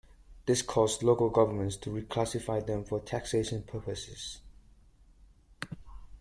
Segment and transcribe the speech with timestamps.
[0.47, 4.39] This caused local governments to reclassify them for taxation purposes.